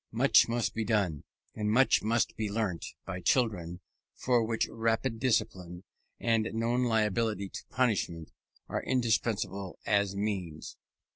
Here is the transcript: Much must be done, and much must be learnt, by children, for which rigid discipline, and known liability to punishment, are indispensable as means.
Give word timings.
Much 0.13 0.47
must 0.49 0.73
be 0.73 0.83
done, 0.83 1.23
and 1.53 1.69
much 1.69 2.01
must 2.01 2.35
be 2.35 2.49
learnt, 2.49 2.83
by 3.05 3.19
children, 3.21 3.81
for 4.15 4.43
which 4.43 4.67
rigid 4.71 5.19
discipline, 5.19 5.83
and 6.19 6.51
known 6.55 6.85
liability 6.85 7.47
to 7.49 7.63
punishment, 7.69 8.31
are 8.67 8.81
indispensable 8.81 9.77
as 9.85 10.15
means. 10.15 10.75